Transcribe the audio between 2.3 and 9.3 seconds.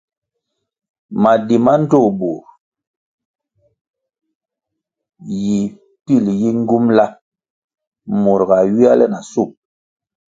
mo yi pil yi ngyumbʼla murʼ ñā ywia le na